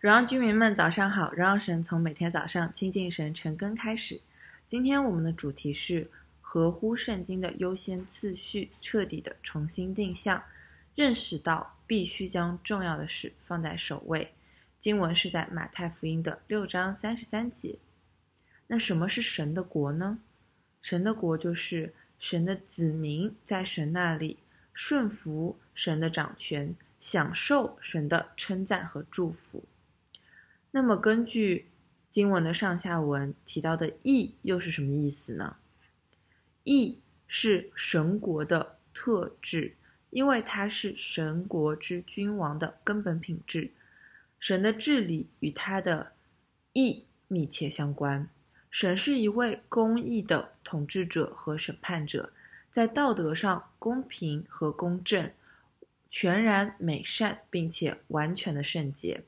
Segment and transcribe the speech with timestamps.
[0.00, 1.30] 荣耀居民们，早上好！
[1.32, 4.18] 荣耀神从每天早上亲近神、晨更开始。
[4.66, 10.42] 今天我们的主题是合乎圣经的优先次序，彻底的重新定向，
[10.94, 14.32] 认识到必须将重要的事放在首位。
[14.78, 17.78] 经文是在马太福音的六章三十三节。
[18.68, 20.20] 那什么是神的国呢？
[20.80, 24.38] 神的国就是神的子民在神那里
[24.72, 29.62] 顺服神的掌权，享受神的称赞和祝福。
[30.72, 31.66] 那么，根据
[32.08, 35.56] 经文的上下文提到的义又是什么意思呢？
[36.64, 39.76] 义是神国的特质，
[40.10, 43.72] 因为它是神国之君王的根本品质。
[44.38, 46.12] 神的治理与他的
[46.72, 48.28] 义密切相关。
[48.70, 52.32] 神是一位公义的统治者和审判者，
[52.70, 55.30] 在道德上公平和公正，
[56.08, 59.24] 全然美善，并且完全的圣洁。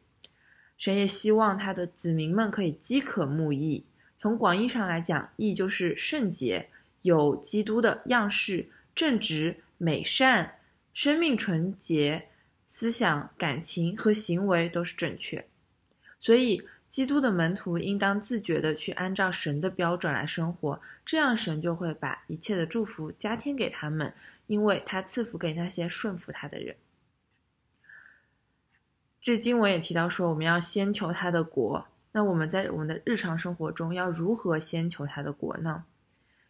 [0.83, 3.85] 神也希望他的子民们可以饥渴慕义。
[4.19, 6.69] 从广义上来讲，义就是圣洁，
[7.03, 10.59] 有基督的样式，正直、美善，
[10.93, 12.27] 生命纯洁，
[12.67, 15.47] 思想、感情和行为都是正确。
[16.19, 24.13] 所以，基督的门徒应当自觉地去按照神的标准来生活，这样神就会把一切的祝福加添给他们，
[24.49, 26.75] 因为他赐福给那些顺服他的人。
[29.23, 31.87] 这经文也提到说，我们要先求他的国。
[32.11, 35.85] 那我们在我们的日常生活中要如何先求他的国呢？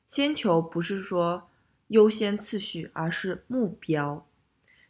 [0.07, 1.51] 先求不是说
[1.89, 4.27] 优先次序，而是目标。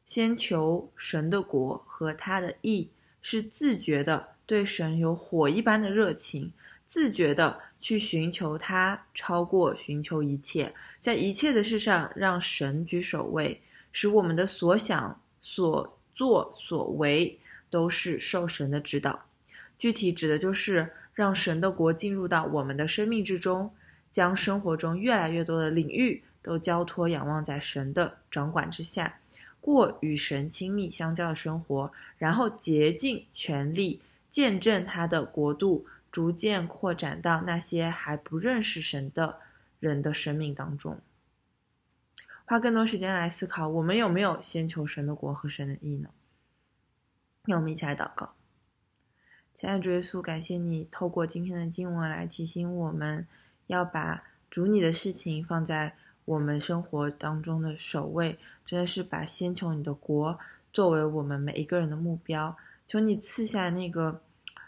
[0.04, 2.88] 先求神的国和他的义，
[3.20, 6.52] 是自觉的对神有火一般的热情，
[6.86, 13.60] 自觉的去寻求他，超过寻求一切，在一切的事上让神居首位，
[13.90, 17.36] 使我们的所想、所作、所为。
[17.72, 19.24] 都是受神的指导，
[19.78, 23.72] 具体指的就是让神的国进入到我们的生命之中，
[24.10, 29.18] 将生活中越来越多的领域都交托仰望在神的掌管之下，
[29.58, 39.38] 过与神亲密相交的生活，然后竭尽全力见证他的国度逐渐扩展到那些还不认识神的
[39.80, 41.00] 人的生命当中。
[42.44, 46.10] 花更多时间来思考，我们有没有先求神的国和神的义呢？
[47.44, 48.34] 让我们一起来祷告，
[49.52, 53.26] 亲爱的主耶稣，感谢你透过今天的经文来提醒我们，
[53.66, 60.38] 要把主你的事情放在我们生活当中的首位，真的是把先求你的国
[60.72, 62.56] 作为我们每一个人的目标。
[62.86, 64.22] 求你赐下那个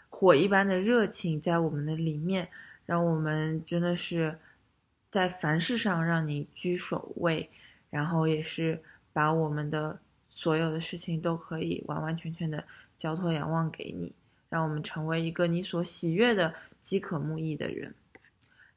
[0.09, 2.49] 火一般的热情在我们的里面，
[2.85, 4.37] 让我们真的是
[5.09, 7.49] 在凡事上让你居首位，
[7.89, 9.97] 然后也是把我们的。
[10.27, 12.65] 所有的事情都可以完完全全的
[12.97, 14.13] 交托仰望给你，
[14.49, 17.95] 让我们成为一个你所喜悦的饥渴慕义的人。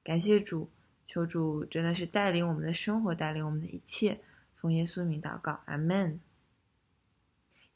[0.03, 0.71] 感谢主，
[1.07, 4.21] 求主真的是带领我们的生活，带领我们的一切。
[4.57, 6.19] 奉耶稣名祷告，阿门。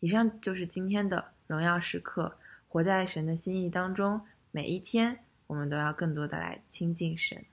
[0.00, 4.22] 以上就是今天的荣耀时刻，活在神的心意当中。
[4.50, 7.44] 每一天，我们都要更多的来亲近神。